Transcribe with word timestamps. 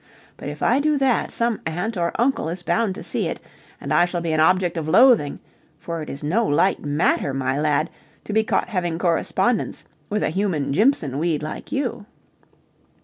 But, 0.35 0.49
if 0.49 0.63
I 0.63 0.79
do 0.79 0.97
that 0.97 1.31
some 1.31 1.61
aunt 1.63 1.95
or 1.95 2.11
uncle 2.17 2.49
is 2.49 2.63
bound 2.63 2.95
to 2.95 3.03
see 3.03 3.27
it, 3.27 3.39
and 3.79 3.93
I 3.93 4.05
shall 4.05 4.19
be 4.19 4.31
an 4.33 4.39
object 4.39 4.75
of 4.75 4.87
loathing, 4.87 5.39
for 5.77 6.01
it 6.01 6.09
is 6.09 6.23
no 6.23 6.43
light 6.47 6.83
matter, 6.83 7.35
my 7.35 7.59
lad, 7.59 7.87
to 8.23 8.33
be 8.33 8.43
caught 8.43 8.69
having 8.69 8.97
correspondence 8.97 9.83
with 10.09 10.23
a 10.23 10.29
human 10.31 10.73
Jimpson 10.73 11.19
weed 11.19 11.43
like 11.43 11.71
you. 11.71 12.07